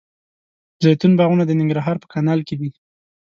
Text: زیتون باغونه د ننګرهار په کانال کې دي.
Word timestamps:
زیتون 0.83 1.11
باغونه 1.19 1.43
د 1.45 1.51
ننګرهار 1.59 1.95
په 2.03 2.07
کانال 2.13 2.39
کې 2.47 2.55
دي. 2.59 2.69